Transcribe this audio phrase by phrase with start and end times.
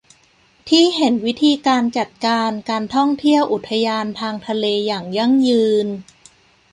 [0.69, 5.87] ที่เห็นวิธีการจัดการการท่องเที่ยวอุทยานทางทะเลอย่างยั่งยืน